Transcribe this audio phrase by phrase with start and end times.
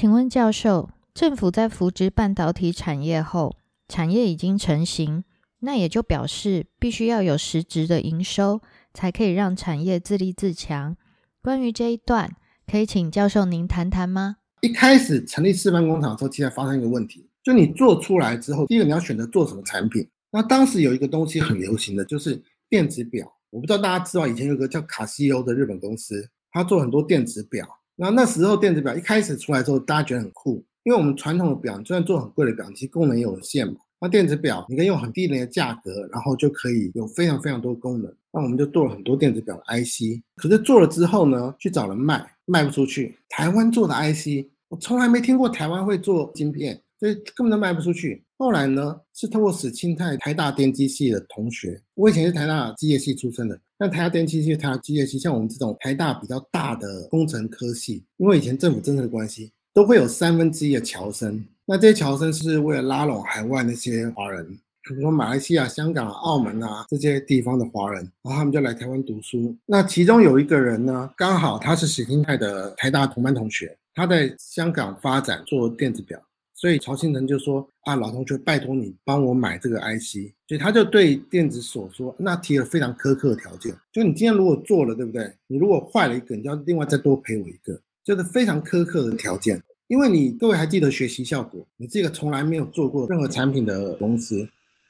[0.00, 5.24] 请问教授，政府在扶植半导体产业后，产业已经成型，
[5.58, 8.62] 那也就表示必须要有实质的营收，
[8.94, 10.96] 才可以让产业自立自强。
[11.42, 12.34] 关于这一段，
[12.66, 14.36] 可以请教授您谈谈吗？
[14.62, 20.08] 一开始成立示范工厂的时候，其实发生一个问题，就你做出来之后，第一个你要选择做什么产品。
[20.30, 27.68] 那当时有一个东西很流行的就是电子表，我不知道大家知道，以前有个叫卡西欧的日本公司，它做很多电子表。
[28.00, 33.74] 然后那时候电子表一开始出来之后，大家觉得很酷，因为我们传统的表，就算做很贵的表，其实功能也有限嘛。
[34.00, 38.10] 那电子表你可以用很低廉的价格，然后就可以有非常非常多功能。
[38.32, 43.18] 那我们就做了很多电子表的 IC，可是做了之后呢，去找人卖，卖不出去。
[43.28, 48.22] 台湾做的 IC，我从来没听过台湾会做芯片，所以根本都卖不出去。
[48.36, 61.42] 后来呢，是透过史清泰台大电机系的同学，我以前是台大机械系出身的，那台大电机系、台大机械系，像我们这种台大比较大的工程科系，因为以前政府政策的关系，都会有三分之一的侨生。
[61.64, 64.46] 那这些侨生是为了拉拢海外那些华人，
[64.88, 69.56] 比如说马来西亚、香港、澳门啊这些地方的华人，然后他们就来台湾读书。
[69.66, 76.20] 那其中有一个人呢，刚好他是史清泰的台大同班同学，他在香港发展做电子表，
[76.60, 80.30] 所以曹新成就说啊，老同学，拜托你帮我买这个 IC。
[80.46, 85.32] 所以他就对电子所说，那提了非常苛刻的条件，就你今天如果做了，对不对？
[85.46, 89.62] 你如果坏了一个，你就要另外再多赔我一个，就是非常苛刻的条件。
[89.86, 94.40] 因为你各位还记得学习效果，你这个从来没有做过任何产品的公司，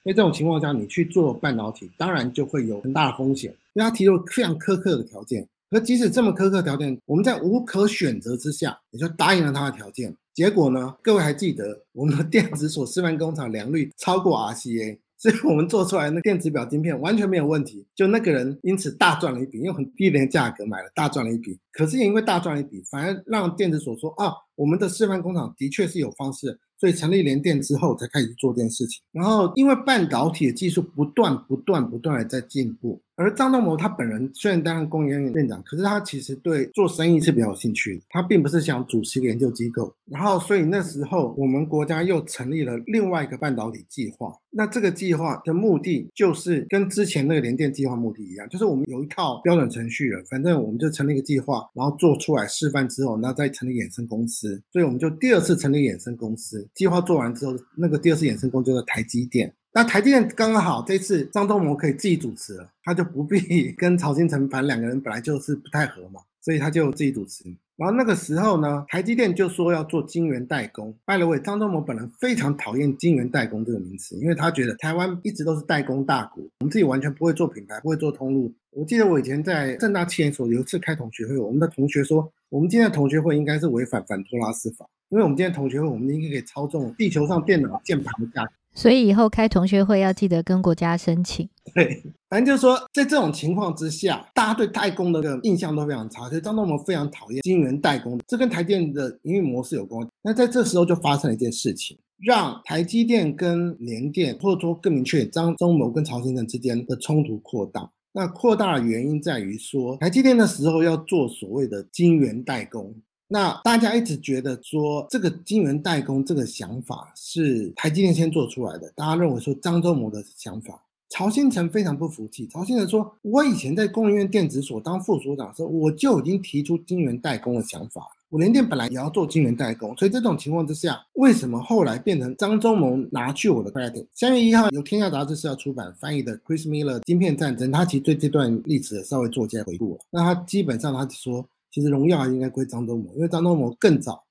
[0.02, 3.54] 所以这种情况下你去做半导体，当然就会有很大的风险。
[3.74, 10.14] 因为他提出了非常苛刻的条件，可即使这么苛刻条件，我们在无可选择之下，也就答应了他的条件。
[10.34, 14.98] 结果呢，各位还记得我们的 电子所示范工厂良率超过 RCA。
[15.16, 21.58] 所以我们做出来的电子表晶片完全没有问题，就那个人因此大赚了一笔，用很低廉的价格买了，大赚了一笔。
[21.72, 26.58] 可是也因为大赚了一笔，反而让电子所说啊，我们的示范工厂的确是有方式。
[26.78, 29.02] 所以成立联电之后，才开始做这件事情。
[29.12, 38.02] 然后因为半导体的技术不断、不断、不断的在进步，而张忠谋他本人虽然担任工研院院长，可是他其实对做生意是比较有兴趣的。
[38.08, 39.94] 他并不是想主持研究机构。
[40.06, 44.34] 然后所以那时候我们国家又成立了另外一个半导体计划。
[44.48, 54.49] 那这个计划的目的就是跟之前那个联电计划目的一样，就是我们有一套标准程序了，反正我们就成立一个计划，然后做出来示范之后，然后再成立衍生公司。
[54.72, 56.66] 所以我们就第二次成立衍生公司。
[56.74, 59.52] 计划做完之后，那个第二次衍生公司叫台积电。
[59.72, 67.44] 那台积电刚刚好，这次张忠谋可以自己主持了，他就不必 跟曹新成，反正两个人本来就是不太合嘛，所以他就自己主持。
[67.80, 70.94] 然后那个时候呢，台积电就说要做晶圆代工。
[71.06, 78.52] 拜了位，张忠谋本人非常讨厌晶圆代工这个名词，因为他觉得台湾一直都是代工大国，我们自己完全不会做品牌，不会做通路。
[78.72, 84.86] 我记得我以前在正大企研所有一次开同学会，我们的同学说，我们今天的同学会应该是违反反托拉斯法。
[85.08, 91.48] 因为我们今天同学会，我们应该可以操纵地球上电脑键盘的价格，所以以后开同学会要记得跟国家申请。
[91.74, 100.06] 对，反正就是说，在这种情况之下，大家对代工的个印象都非常差，所以张忠谋非常讨厌金圆代工，这跟台电的营运模式有关。
[100.22, 107.88] 那在这时候就发生了一件事情，让台积电跟联电，或者说更明确，张忠谋跟曹先生之间的冲突扩大。
[108.12, 112.92] 那扩大的原因在于说，台积电的时候要做所谓的晶圆代工。
[113.32, 122.44] 那大家一直觉得说这个晶圆代工这个想法是台积电先做出来的，大家认为说张忠谋的想法，曹新成非常不服气。
[122.48, 128.02] 曹新成说：“我以前在工研院电子所当副所长的时候，我就已经提出晶圆代工的想法。
[128.30, 134.08] 我联电本来也要做晶圆代工，所以这种情况之下，为什么后来变成张忠谋拿去我的 credit？
[134.12, 139.96] 三月一号有天下杂志社要出版翻译的 Chris Miller《晶片战争》，他其实对这段历史稍微做一些回顾。
[140.10, 141.48] 那他基本上他说。
[141.70, 144.24] 其实荣耀应该归张忠谋，因为张忠谋更早。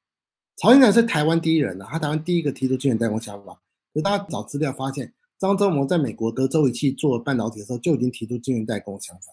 [0.58, 3.58] 曹先生是台湾第一人啊，他台湾第一个提出晶圆代工想法。
[3.94, 9.32] 可大家找资料发现，张忠谋在美国德州仪器做半导体的时候就已经提出晶圆代工想法，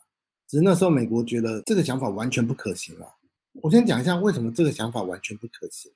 [0.48, 3.06] 只是那时候美国觉得这个想法完全不可行了。
[3.60, 5.90] 我先讲一下为什么这个想法完全不可行。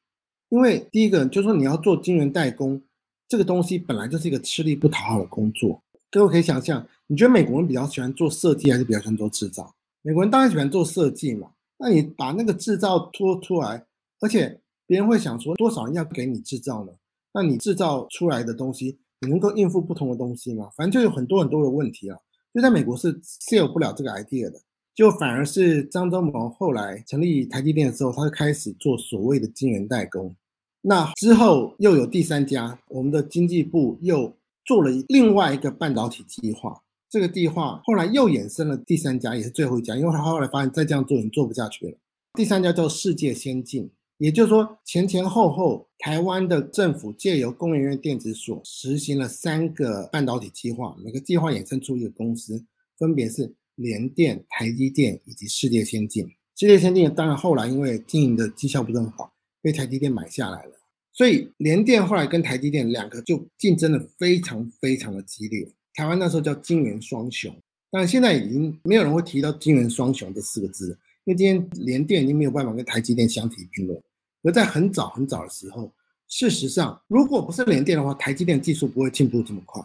[0.49, 2.83] 因为第一个就是说你要做晶圆代工
[3.29, 5.81] 这个东西本来就是一个吃力不讨好的工作。
[6.11, 9.73] 各位可以想象，你觉得美国人比较喜欢做设计还是比较喜欢做制造？
[10.03, 11.49] 美国人当然喜欢做设计嘛。
[11.83, 13.87] 那你把那个制造拖出来，
[14.21, 16.93] 而且别人会想说多少人要给你制造呢？
[17.33, 20.69] 那你制造出来的东西，你能够应付不同的东西吗？
[20.77, 22.19] 反正就有很多很多的问题啊。
[22.53, 24.61] 就在美国是 sell 不了这个 idea 的，
[24.95, 30.37] 就反而是张忠谋后来成立台积电的时候，他就开始做所谓的晶圆代工。
[30.83, 34.37] 那之后又有第三家，我们的经济部又
[34.67, 36.83] 做了另外一个半导体计划。
[37.11, 41.99] 这个计划后来又衍生了第三家，也是最后一家，因为他后来发现再这样做已经做不下去了。
[42.35, 52.65] 第三家叫世界先进，也就是说，前前后后，台湾的政府借由工研院电子所实行了三个半导体计划，每个计划衍生出一个公司，
[52.97, 56.25] 分别是联电、台积电以及世界先进。
[56.55, 60.73] 世界先进当然后来因为经营的绩效不是很好，被台积电买下来了。
[61.13, 65.69] 所以联电后来跟台积电两个就竞争的非常非常的激烈。
[65.95, 67.55] 台湾那时候叫金元双雄，
[67.91, 70.89] 但现在已经没有人会提到金元双雄这四个字，
[71.25, 74.01] 因为今天联电已经没有办法跟台积电相提并论。
[74.43, 75.93] 而在很早很早的时候，
[76.29, 79.83] 事实上，如果不是联电的话，台积电技术不会进步这么快。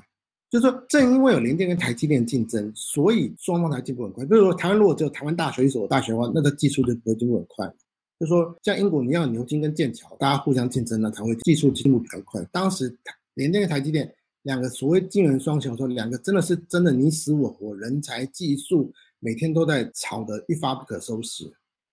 [0.50, 4.24] 就是说，正因为有联电跟台积电竞争，所以双方才进步很快。
[4.24, 7.68] 比如说，台湾如果只有台湾大学一所大学的话，那个技术就不会进步很快。
[8.18, 12.42] 就是说像英国，你要牛津跟剑桥，大家互相竞争呢，才会技术进步比较快。
[12.52, 12.96] 当时
[13.34, 14.10] 联电跟台积电
[14.46, 21.44] 两个所谓金元双雄，说两个真的是真的你死我活，人才技术每天都在吵得一发不可收拾。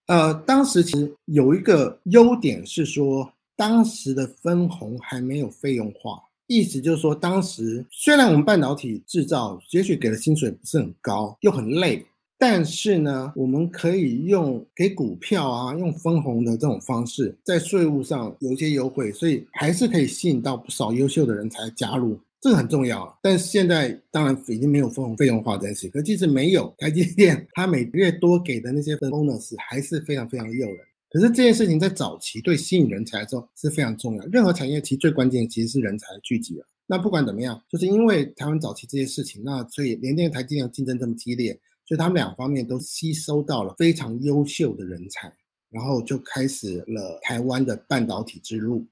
[0.06, 12.04] 呃，当时其实有一个优点是说，当时的分红还没有费用化，意思就是说，当时虽然我们半导体制造也许给的薪水不是很高，又很累，
[12.36, 22.20] 但是呢，我们可以用给股票啊，用分红的这种方式，在税务上有一些优惠，所以还是可以吸引到不少优秀的人才加入。
[22.42, 25.88] 这个很重要，但是现在当然已经没有分红费用化这件事。
[25.90, 30.78] 可即使没有台积电，它每个月多给的那些 bonus 还是非常非常诱人。
[31.08, 34.24] 可是这件事情在早期对吸引人才的时候是非常重要。
[34.26, 36.66] 任何产业其实最关键其实是人才的聚集啊。
[36.84, 41.52] 那不管怎么样，就是因为台湾早期这些事情，那所以联电、台积电竞争这么激烈，
[41.86, 45.32] 所以他们两方面都吸收到了非常优秀的人才，
[45.70, 48.84] 然后就开始了台湾的半导体之路。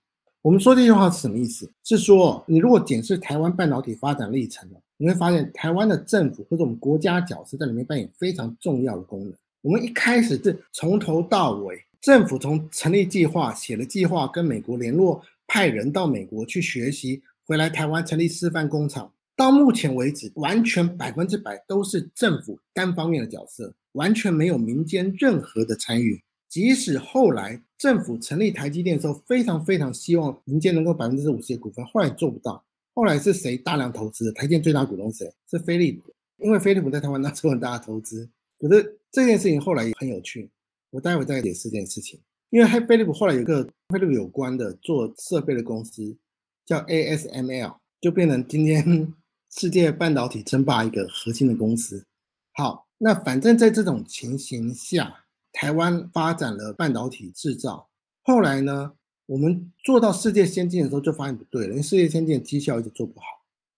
[0.43, 1.71] 我们说这句话是什么意思？
[1.85, 4.67] 是说，你如果检视台湾半导体发展历程
[4.97, 9.35] 你会发现台湾的政府或者我们国家角色在里面扮演非常重要的功能。
[9.61, 26.23] 我们一开始是从头到尾，政府从成立计划、写了计划，跟美国联络，派人到美国去学习，回来台湾成立示范工厂，到目前为止，完全百分之百都是政府单方面的角色，完全没有民间任何的参与。
[26.51, 32.63] 即使后来政府成立台积电的时候，非常非常希望民间能够百分之五十的股份，后来做不到。
[32.93, 34.33] 后来是谁大量投资的？
[34.33, 35.33] 台积电最大股东谁？
[35.49, 38.29] 是飞利浦，因为飞利浦在台湾那时候很大的投资。
[38.59, 40.51] 可是这件事情后来也很有趣，
[40.91, 42.19] 我待会再解释这件事情。
[42.51, 46.17] 因为飞利浦后来有个飞利浦有关的做设备的公司
[46.67, 49.15] 叫 ASML，就变成今天
[49.57, 52.05] 世界半导体争霸一个核心的公司。
[52.55, 55.27] 好，那反正在这种情形下。
[55.53, 57.89] 台湾发展了半导体制造，
[58.23, 58.93] 后来呢，
[59.27, 63.27] 我们做到世界先进的时候就发现不对了，因为世界先进的绩效一直做不好。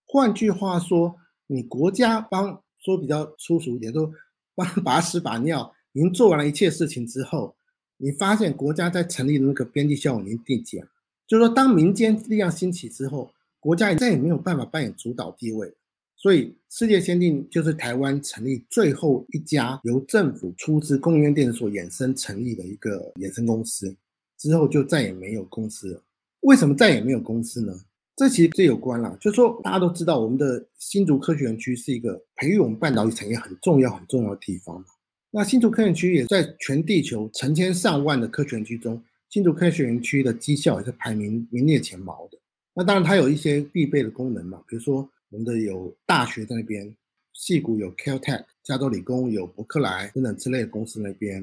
[0.05, 1.15] 换句话说，
[1.47, 4.11] 你国家帮说比较粗俗一点，都
[4.55, 7.55] 帮把屎把尿，已经做完了一切事情之后，
[7.97, 10.87] 你发现国家在成立的那个边际效应已经递减，
[11.27, 15.73] 就是说当民间力量兴起之后，国家再也没有办法扮演主导地位。
[16.23, 23.93] 所以，世界先进就是台湾成立最后一家由政府出资供应链电子所衍生成立的一个衍生公司，
[24.37, 26.01] 之后就再也没有公司了。
[26.39, 27.73] 为什么再也没有公司呢？
[28.15, 34.85] 这其实最有关了，就是说大家都知道，我们的新竹科学园区是一个培育我们半导体产业很重要很重要的地方嘛。
[35.29, 42.37] 那新竹科学园区也在全地球成千上万的科学园区中，新竹科学园区的绩效也是排名名列前茅的。
[42.73, 45.05] 那当然，它有一些必备的功能嘛，比如说。
[45.33, 46.95] 我们的有大学在那边，
[47.33, 51.37] 戏谷有 Caltech，加州理工有伯克莱等等之类的公司那边，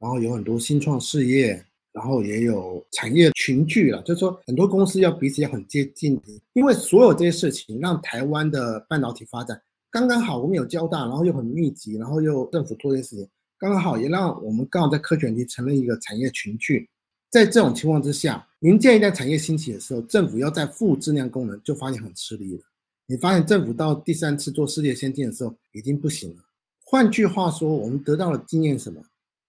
[0.00, 6.20] 然后有很多新创事业，然后也有产业群聚了，就是说很多公司要彼此要很接近，
[6.54, 9.62] 因为所有这些事情让台湾的半导体发展
[9.92, 16.90] 刚刚好，我们有交大，然后又很密集，然后又政府做这些事情，刚刚好也让我们刚好在科学园成立一个产业群聚，
[17.30, 22.62] 在这种情况之下，民间一旦产业兴起的时候，政府要在负质量功能就发现很吃力了。
[23.08, 26.36] 你发现政府到第三次做世界先进的时候已经不行了。
[26.84, 29.00] 换句话说，我们得到的经验什么？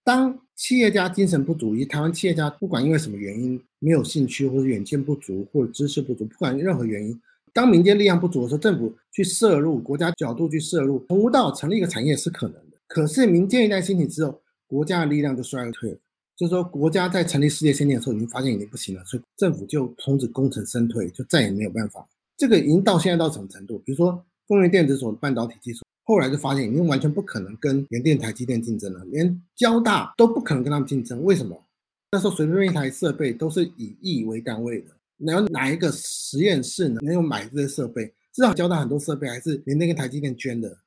[0.04, 7.20] 当企业家精神不足，以台湾企业家不管因为什么原因没有兴趣，或者远见不足，或者知识不足，不管任何原因，
[7.52, 12.76] 当民间力量不足的时候，政府去摄入，国家角度去摄入，从无到成立一个产业是可能的。
[12.86, 15.98] 可是民间一旦兴起之后，国家的力量就衰退了。
[16.36, 22.08] 就是说，国家在成立世界先进的时候已经发现已经不行了，所以政府就从此功成身退，就再也没有办法。
[22.38, 23.78] 这个已经到现在到什么程度？
[23.80, 31.22] 比如说，工业电子所半导体技术，后来就发现已经完全不可能跟联电、台积电竞争了，连交大都不可能跟他们竞争。
[31.24, 31.60] 为什么？
[32.12, 34.86] 那时候随便一台设备都是以亿为单位的，
[35.18, 38.06] 然后哪一个实验室呢能有买这些设备？
[38.32, 40.78] 至少交大很多设备还是联电跟台积电捐的，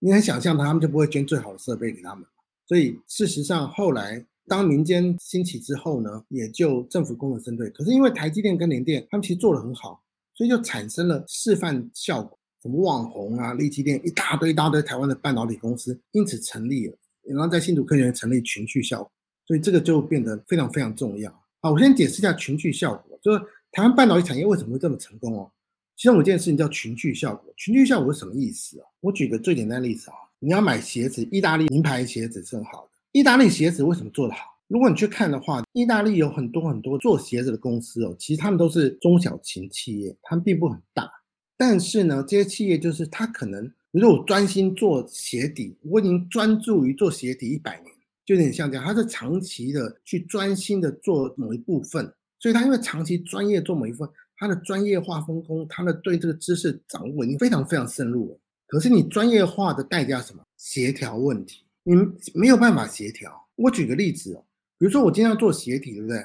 [0.00, 2.26] 你很想象他们就不会捐最好的设备给他们。
[2.66, 7.70] 所以事实上，后来当民间兴起之后呢，也就政府功能针对。
[7.70, 10.02] 可是因为台积电跟联电他们其实做得很好，
[10.36, 12.38] 所以就产生了示范效果。
[12.62, 19.10] 什么网红啊、立积电一大堆一大堆台湾的半导体公司因此成立了，然后在新竹科学园成立群聚效果，
[19.46, 21.30] 所以这个就变得非常非常重要。
[21.60, 23.38] 好，我先解释一下群聚效果，就是
[23.70, 25.50] 台湾半导体产业为什么会这么成功哦。
[25.96, 28.86] 其中有件事情叫群聚效果，群聚效果是什么意思啊？
[29.00, 32.98] 我举个最简单的例子啊，你要买鞋子，意大利名牌鞋子是很好的。
[33.12, 34.40] 意大利鞋子为什么做得好？
[34.68, 41.08] 如果你去看的话，意大利有很多很多做鞋子的公司哦，其实他们都是中小型企业，他们并不很大。
[41.56, 47.94] 但是呢，这些企业就是他可能，如果专心做鞋底，我已经专注于做鞋底一百年，
[48.24, 52.04] 就有点像这样，他是长期的去专心的做某一部分，
[52.38, 58.38] 所以他因为长期专业做某一部分，他的专业化分工，他的对这个知识掌握已经非常非常深入了。
[58.66, 60.42] 可是你专业化的代价什么？
[60.56, 61.94] 协调问题，你
[62.34, 63.30] 没有办法协调。
[63.54, 64.44] 我举个例子哦，
[64.78, 66.18] 比如说我今天要做鞋底，对不对？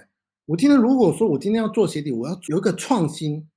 [0.45, 3.47] 我今天如果说我今天要做鞋底，我要有一个创新。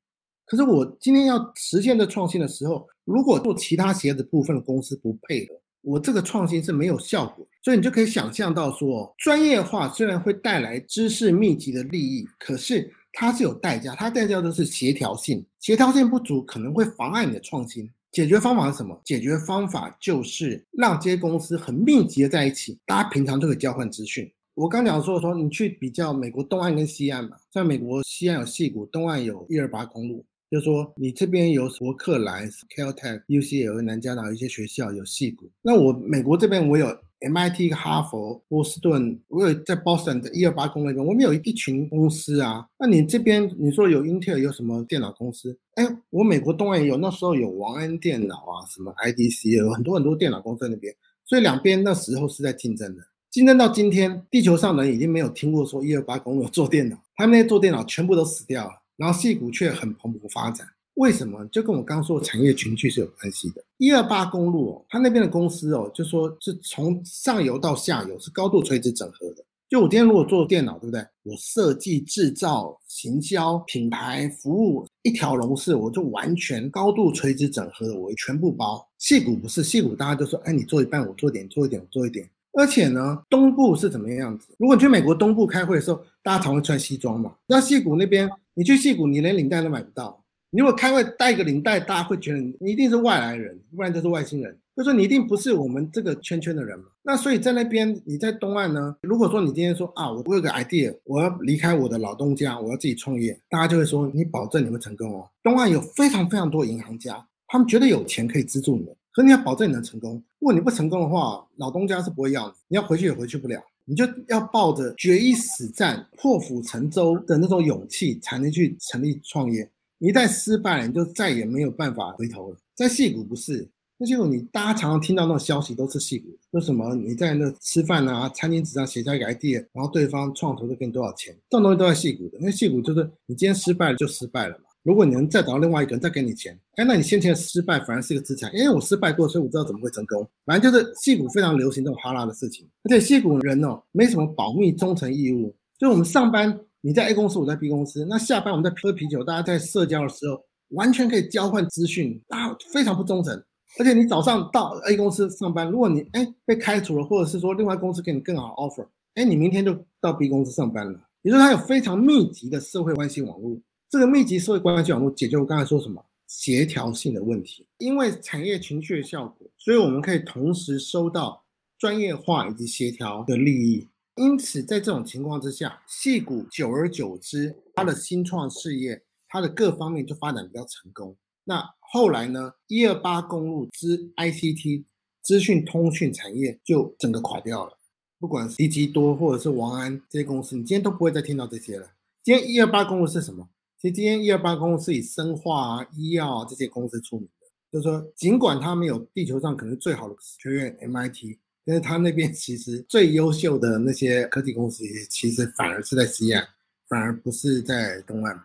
[0.47, 7.47] 可是我今天要实现这创新的时候，如果做其他鞋子部分的公司不配合，我这个创新是没有效果。
[7.63, 17.91] 所以你就可以想象到说，专业化虽然会带来知识密集的利益，可是它是有代价，它代价就是协调性，协调性不足可能会妨碍你的创新。
[18.13, 19.01] 解决方法是什么？
[19.03, 24.31] 解决方法就是让这些公司很密集的在一起，大家平常就可以交换资讯。
[24.55, 30.25] 我刚讲说说，你去比较美国东岸跟西岸嘛，在美国西岸有戏谷，东岸有一二八公路。
[30.49, 32.47] 就说你这边有伯克莱、
[32.77, 36.87] Caltech、UCL、南加大一些学校有戏骨，那我美国这边我有
[37.19, 42.65] MIT、哈佛、波士顿，我有在 Boston 的一二八公路那边，我们有一群公司啊。
[42.79, 45.59] 那你这边你说有 Intel 有什么电脑公司？
[45.75, 50.95] 哎，我美国东岸有，那时候有王安电脑啊，什么 IDC 有很多很多电脑公司在那边，
[51.25, 53.03] 所以两边那时候是在竞争的。
[53.35, 58.71] 竞争到今天，地球上人已经没有听过说一二八公路做电脑，他们那些做电脑全部都死掉了。
[58.97, 60.65] 然后戏股却很蓬勃发展，
[60.95, 61.45] 为什么？
[61.47, 63.61] 就跟我刚刚说的产业群聚是有关系的。
[63.79, 69.45] 一二八公路哦，它那边的公司哦，就说是从上游到下游是高度垂直整合的。
[69.69, 71.05] 就我今天如果做电脑，对不对？
[71.25, 78.89] 我设计、制造、行销、品牌、服务一条龙式，我就完全高度垂直整合的，我全部包。
[79.01, 82.31] 戏股不是戏股，大家就说，哎，你做一半，我做一点，做一点，我做一点。
[82.57, 84.49] 而且呢，东部是怎么样子？
[84.59, 87.35] 如果你去美国东部开会的时候，大家常会穿西装嘛。
[87.47, 88.31] 那戏谷那边。
[88.57, 90.23] 你去戏谷，你连领带都买不到。
[90.51, 96.85] 你如果开会带个领带，大家会觉得你一定是外来人，不然就是外星人，就说你一定不是我们这个圈圈的人嘛。
[97.03, 105.29] 那所以在那边，你在东岸呢，如果说你今天说啊，我我有个 idea，我要离开我的老东家，我要自己创业，大家就会说你保证你会成功哦。
[105.43, 110.15] 东岸有非常非常多银行家，他们觉得有钱可以资助你，可你要保证你能成功。
[110.41, 113.63] 如果你不成功的话，老东家是不会要你，你要回去也回去不了。
[113.85, 119.71] 你就要抱着决一死战、破釜沉舟的那种勇气，才能去成立创业。
[119.99, 122.57] 一旦失败了，你就再也没有办法回头了。
[122.75, 123.69] 在戏谷不是，
[123.99, 132.39] 那戏谷你大家常常听到那种消息都是戏谷，说什么你在那吃饭啊，餐巾纸上写下一个 idea，然后对方创投就给你多少钱，这种东西都在戏谷的。
[132.41, 134.65] 因为戏谷就是你今天失败了就失败了嘛。
[134.85, 140.29] 如果你能再找到另外一个人再给你钱，哎，那你先前的失败反而是一个资产，因为我失败过，所以我知道怎么会成功。
[140.45, 150.39] 反正就是戏股非常流行这种哈拉的事情，而且戏股人哦没什么保密忠诚义务，就我们上班你在 A 公司，我在 B 公司，那下班我们在喝啤酒，大家在社交的时候
[150.69, 153.43] 完全可以交换资讯，啊，非常不忠诚。
[153.79, 161.01] 而且你早上到 A 公司上班，如果你哎被开除了，或者是说另外公司给你更好 offer，哎，你明天就到 B 公司上班了。
[161.23, 163.59] 也就是它有非常密集的社会关系网络。
[163.95, 171.45] 这个密集社会关系网络解决我刚才说什么协调性的问题，因为产业群聚的效果，所以我们可以同时收到
[171.79, 173.89] 专业化以及协调的利益。
[174.17, 181.17] 因此，在这种情况之下，戏股久而久之，它的新创事业，它的各方面就发展比较成功。
[181.45, 184.83] 那后来呢，一二八公路之 ICT
[185.23, 187.79] 资讯通讯产业就整个垮掉了。
[188.19, 191.93] 不管是迪基多或者是王安这些公司，你今天都不会再听到这些了。
[192.25, 193.49] 今天一二八公路是什么？
[193.85, 201.37] 其实今天一二八公司以生化啊、医药这些公司出名的，就是说，尽管他们有地球上可能最好的学院 MIT，
[201.67, 206.49] 但是他那边其实最优秀的那些科技公司，其实反而是在西岸，
[206.89, 208.43] 反而不是在东岸。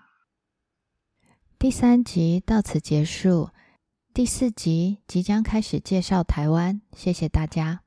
[1.58, 3.52] 第三集到此结束，
[4.14, 7.84] 第四集即将开始介绍台湾，谢谢大家。